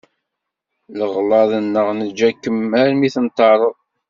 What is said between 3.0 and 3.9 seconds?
i tenṭerreḍ.